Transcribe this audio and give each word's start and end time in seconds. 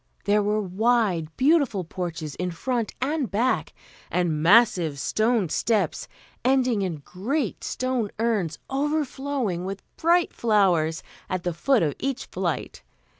There 0.25 0.41
were 0.41 0.59
wide, 0.59 1.27
beautiful 1.37 1.83
porches 1.83 2.33
in 2.33 2.49
front 2.49 2.95
and 3.03 3.29
back, 3.29 3.71
and 4.09 4.41
massive 4.41 4.97
stone 4.97 5.47
steps, 5.49 6.07
ending 6.43 6.81
in 6.81 7.03
great 7.05 7.63
stone 7.63 8.09
urns 8.17 8.57
overflowing 8.67 9.63
with 9.63 9.83
bright 9.97 10.33
flowers 10.33 11.03
at 11.29 11.43
the 11.43 11.53
foot 11.53 11.83
of 11.83 11.93
each 11.99 12.25
flight. 12.25 12.81